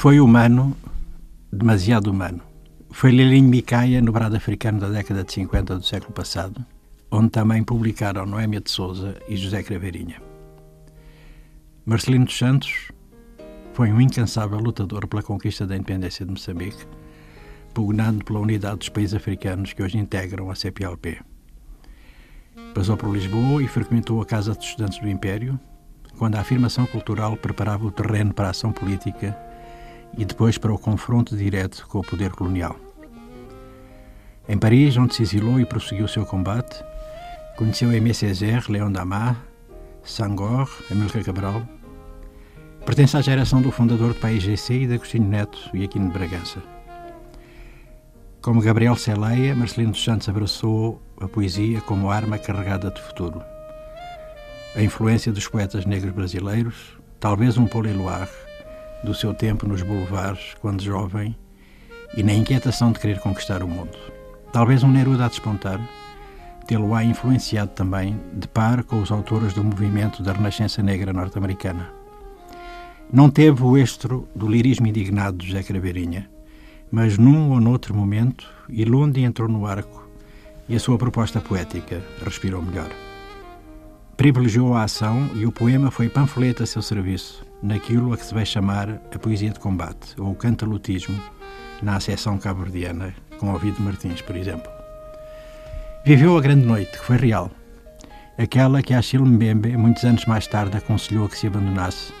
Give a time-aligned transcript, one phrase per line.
[0.00, 0.74] Foi humano,
[1.52, 2.40] demasiado humano.
[2.90, 6.64] Foi Lilinho Micaia no Brado Africano da década de 50 do século passado,
[7.10, 10.16] onde também publicaram Noémia de Souza e José Craveirinha.
[11.84, 12.90] Marcelino dos Santos
[13.74, 16.86] foi um incansável lutador pela conquista da independência de Moçambique,
[17.74, 21.20] pugnando pela unidade dos países africanos que hoje integram a CPLP.
[22.74, 25.60] Passou por Lisboa e frequentou a Casa dos Estudantes do Império,
[26.16, 29.49] quando a afirmação cultural preparava o terreno para a ação política
[30.16, 32.76] e depois para o confronto direto com o poder colonial.
[34.48, 36.82] Em Paris, onde se exilou e prosseguiu seu combate,
[37.56, 39.36] conheceu Aimé Césaire, Léon Damas,
[40.02, 41.62] Sangor, Amílcar Cabral.
[42.84, 46.62] Pertence à geração do fundador do PAIGC e de Agostinho Neto e Aquino de Bragança.
[48.40, 53.42] Como Gabriel Celeia, Marcelino dos Santos abraçou a poesia como arma carregada de futuro.
[54.74, 58.30] A influência dos poetas negros brasileiros, talvez um Paul Éluard,
[59.02, 61.36] do seu tempo nos boulevards, quando jovem,
[62.16, 63.96] e na inquietação de querer conquistar o mundo.
[64.52, 65.80] Talvez um Neruda a despontar,
[66.66, 71.90] tê-lo-á influenciado também, de par com os autores do movimento da Renascença Negra norte-americana.
[73.12, 76.30] Não teve o estro do lirismo indignado de José Craveirinha,
[76.90, 80.08] mas num ou noutro momento, Ilundi entrou no arco
[80.68, 82.90] e a sua proposta poética respirou melhor.
[84.16, 88.34] Privilegiou a ação e o poema foi panfleto a seu serviço, naquilo a que se
[88.34, 91.20] vai chamar a poesia de combate, ou o cantalutismo,
[91.82, 94.70] na acessão cabo-verdiana, com Ovidio Martins, por exemplo.
[96.04, 97.50] Viveu a grande noite, que foi real.
[98.38, 102.12] Aquela que Achille Mbembe, muitos anos mais tarde, aconselhou a que se abandonasse,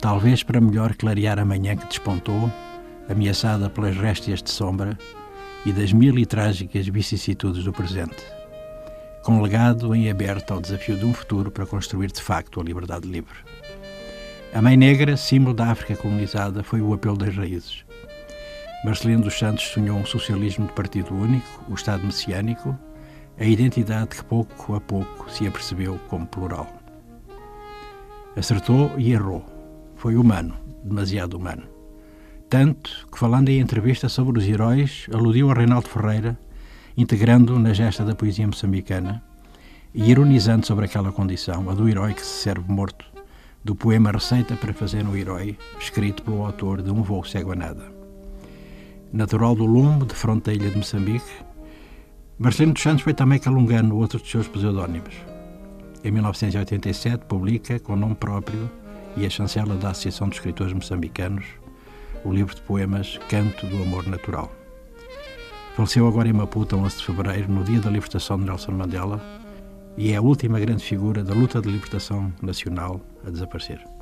[0.00, 2.52] talvez para melhor clarear a manhã que despontou,
[3.08, 4.98] ameaçada pelas réstias de sombra
[5.64, 8.22] e das mil e trágicas vicissitudes do presente,
[9.22, 13.08] com legado em aberto ao desafio de um futuro para construir de facto a liberdade
[13.08, 13.36] livre.
[14.54, 17.84] A Mãe Negra, símbolo da África colonizada, foi o apelo das raízes.
[18.84, 22.78] Marcelino dos Santos sonhou um socialismo de partido único, o Estado messiânico,
[23.38, 26.66] a identidade que pouco a pouco se apercebeu como plural.
[28.36, 29.44] Acertou e errou.
[29.96, 30.54] Foi humano,
[30.84, 31.64] demasiado humano.
[32.48, 36.38] Tanto que, falando em entrevista sobre os heróis, aludiu a Reinaldo Ferreira,
[36.96, 39.22] integrando-o na gesta da poesia moçambicana
[39.92, 43.15] e ironizando sobre aquela condição, a do herói que se serve morto,
[43.66, 47.56] do poema Receita para Fazer um Herói, escrito pelo autor de Um Voo Cego a
[47.56, 47.82] Nada.
[49.12, 51.28] Natural do Lumbo, de fronteira de Moçambique,
[52.38, 55.16] Marcelino dos Santos foi também calungando outro dos seus pseudónimos.
[56.04, 58.70] Em 1987 publica, com nome próprio
[59.16, 61.46] e a chancela da Associação de Escritores Moçambicanos,
[62.24, 64.48] o livro de poemas Canto do Amor Natural.
[65.74, 69.20] Faleceu agora em Maputo, 11 de fevereiro, no dia da libertação de Nelson Mandela,
[69.96, 73.95] e é a última grande figura da luta de libertação nacional a desaparecer.